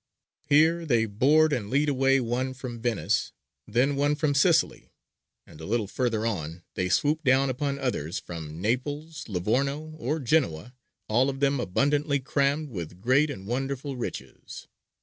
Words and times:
Here 0.49 0.83
they 0.83 1.05
board 1.05 1.53
and 1.53 1.69
lead 1.69 1.87
away 1.87 2.19
one 2.19 2.55
from 2.55 2.81
Venice, 2.81 3.33
then 3.67 3.95
one 3.95 4.15
from 4.15 4.33
Sicily, 4.33 4.89
and 5.45 5.61
a 5.61 5.65
little 5.67 5.85
further 5.85 6.25
on 6.25 6.63
they 6.73 6.89
swoop 6.89 7.23
down 7.23 7.51
upon 7.51 7.77
others 7.77 8.17
from 8.17 8.59
Naples, 8.59 9.25
Livorno, 9.29 9.91
or 9.99 10.19
Genoa, 10.19 10.73
all 11.07 11.29
of 11.29 11.39
them 11.39 11.59
abundantly 11.59 12.19
crammed 12.19 12.71
with 12.71 12.99
great 12.99 13.29
and 13.29 13.45
wonderful 13.45 13.95
riches. 13.95 14.65